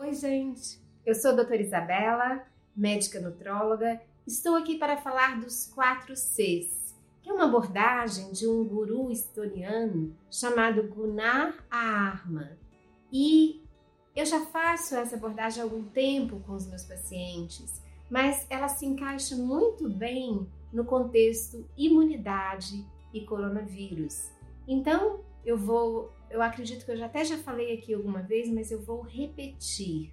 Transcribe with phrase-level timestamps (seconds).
[0.00, 0.80] Oi, gente.
[1.04, 4.00] Eu sou a doutora Isabela, médica nutróloga.
[4.24, 10.16] Estou aqui para falar dos quatro Cs, que é uma abordagem de um guru estoniano
[10.30, 12.56] chamado Gunnar Aarma.
[13.12, 13.60] E
[14.14, 18.86] eu já faço essa abordagem há algum tempo com os meus pacientes, mas ela se
[18.86, 24.30] encaixa muito bem no contexto imunidade e coronavírus.
[24.68, 28.70] Então, eu vou, eu acredito que eu já até já falei aqui alguma vez, mas
[28.70, 30.12] eu vou repetir,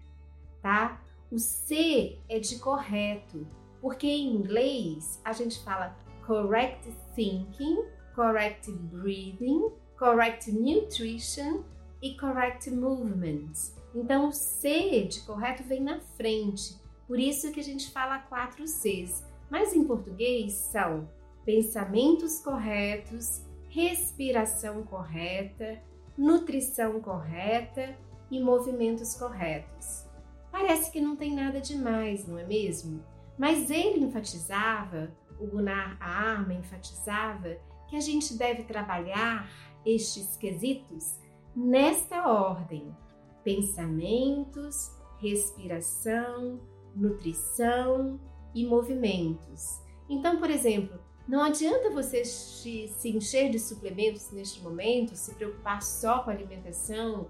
[0.61, 1.01] tá?
[1.31, 3.45] O C é de correto,
[3.81, 5.95] porque em inglês a gente fala
[6.25, 7.83] correct thinking,
[8.15, 11.63] correct breathing, correct nutrition
[12.01, 13.51] e correct movement.
[13.93, 16.75] Então o C de correto vem na frente,
[17.07, 19.23] por isso que a gente fala quatro Cs.
[19.49, 21.07] Mas em português são
[21.45, 25.79] pensamentos corretos, respiração correta,
[26.17, 27.97] nutrição correta
[28.31, 30.05] e movimentos corretos.
[30.51, 33.03] Parece que não tem nada demais, não é mesmo?
[33.37, 37.57] Mas ele enfatizava, o Gunnar Arma enfatizava,
[37.87, 39.49] que a gente deve trabalhar
[39.85, 41.19] estes quesitos
[41.55, 42.95] nesta ordem:
[43.43, 46.59] pensamentos, respiração,
[46.95, 48.19] nutrição
[48.53, 49.81] e movimentos.
[50.09, 56.19] Então, por exemplo, não adianta você se, encher de suplementos neste momento, se preocupar só
[56.19, 57.27] com a alimentação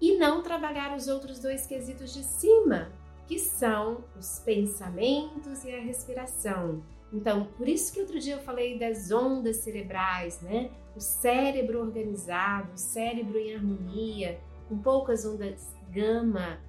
[0.00, 2.92] e não trabalhar os outros dois quesitos de cima,
[3.26, 6.82] que são os pensamentos e a respiração.
[7.12, 10.70] Então, por isso que outro dia eu falei das ondas cerebrais, né?
[10.94, 16.60] O cérebro organizado, o cérebro em harmonia, com poucas ondas gama,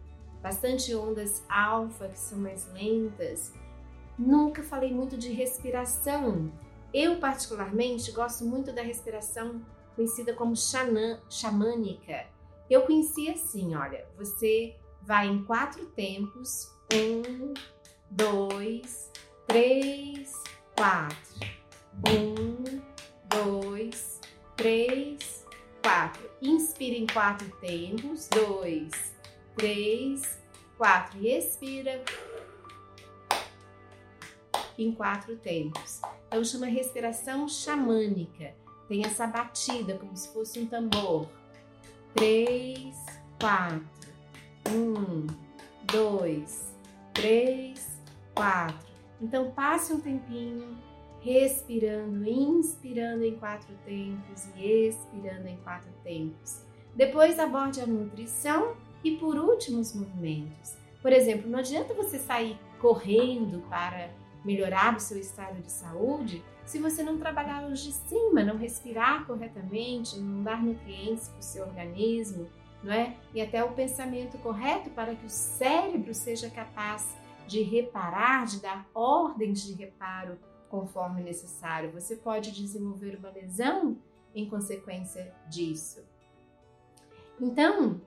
[0.42, 3.54] bastante ondas alfa, que são mais lentas
[4.22, 6.52] Nunca falei muito de respiração.
[6.94, 9.60] Eu, particularmente, gosto muito da respiração
[9.96, 12.28] conhecida como xanã, xamânica.
[12.70, 17.52] Eu conheci assim: olha, você vai em quatro tempos: um,
[18.12, 19.12] dois,
[19.48, 20.32] três,
[20.76, 21.18] quatro.
[22.08, 22.80] Um,
[23.28, 24.22] dois,
[24.56, 25.48] três,
[25.82, 26.30] quatro.
[26.40, 29.16] Inspira em quatro tempos: dois,
[29.56, 30.40] três,
[30.78, 31.18] quatro.
[31.20, 32.04] E expira
[34.84, 36.02] em quatro tempos.
[36.28, 38.56] Então chama respiração xamânica.
[38.88, 41.28] Tem essa batida como se fosse um tambor.
[42.14, 42.96] Três,
[43.40, 43.86] quatro.
[44.70, 45.28] Um,
[45.84, 46.76] dois,
[47.14, 48.02] três,
[48.34, 48.88] quatro.
[49.22, 50.78] Então passe um tempinho
[51.22, 56.66] respirando, inspirando em quatro tempos e expirando em quatro tempos.
[56.96, 60.76] Depois aborde a nutrição e por último os movimentos.
[61.02, 64.10] Por exemplo, não adianta você sair correndo para
[64.44, 69.26] melhorar o seu estado de saúde se você não trabalhar os de cima, não respirar
[69.26, 72.48] corretamente, não dar nutrientes para o seu organismo,
[72.84, 73.18] não é?
[73.34, 77.16] E até o pensamento correto para que o cérebro seja capaz
[77.48, 80.38] de reparar, de dar ordens de reparo
[80.70, 81.92] conforme necessário.
[81.92, 83.98] Você pode desenvolver uma lesão
[84.34, 86.02] em consequência disso.
[87.40, 88.00] Então,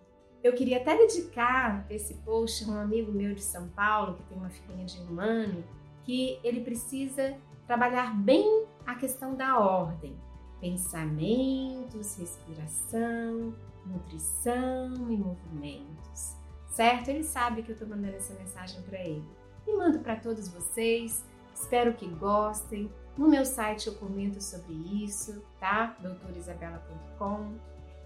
[0.43, 4.39] eu queria até dedicar esse post a um amigo meu de São Paulo, que tem
[4.39, 5.62] uma filhinha de um ano,
[6.04, 10.16] que ele precisa trabalhar bem a questão da ordem,
[10.60, 13.54] pensamentos, respiração,
[13.87, 16.37] nutrição e movimentos,
[16.69, 17.09] certo?
[17.09, 19.25] Ele sabe que eu estou mandando essa mensagem para ele.
[19.66, 21.25] E mando para todos vocês.
[21.54, 22.91] Espero que gostem.
[23.16, 25.97] No meu site eu comento sobre isso, tá?
[26.00, 27.54] doutorisabela.com.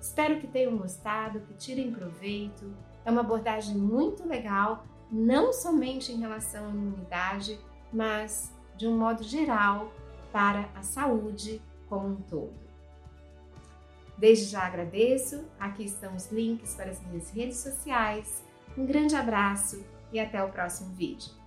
[0.00, 2.72] Espero que tenham gostado, que tirem proveito.
[3.04, 7.58] É uma abordagem muito legal, não somente em relação à imunidade,
[7.92, 9.92] mas de um modo geral
[10.32, 12.68] para a saúde como um todo.
[14.16, 18.42] Desde já agradeço, aqui estão os links para as minhas redes sociais.
[18.76, 21.37] Um grande abraço e até o próximo vídeo.